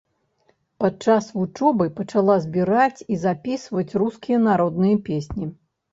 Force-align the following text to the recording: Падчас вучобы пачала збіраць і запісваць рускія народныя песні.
Падчас 0.83 1.27
вучобы 1.41 1.85
пачала 1.99 2.37
збіраць 2.45 3.05
і 3.17 3.19
запісваць 3.27 3.97
рускія 4.03 4.37
народныя 4.51 5.03
песні. 5.11 5.45